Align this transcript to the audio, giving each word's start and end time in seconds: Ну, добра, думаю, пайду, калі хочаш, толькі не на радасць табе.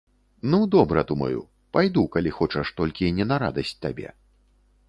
Ну, 0.51 0.59
добра, 0.75 1.03
думаю, 1.11 1.43
пайду, 1.77 2.05
калі 2.17 2.31
хочаш, 2.39 2.73
толькі 2.81 3.15
не 3.19 3.25
на 3.33 3.41
радасць 3.45 3.79
табе. 3.85 4.09